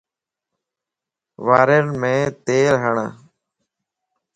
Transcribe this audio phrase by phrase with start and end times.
[1.45, 1.91] واريم
[2.45, 2.95] تيل ھڻ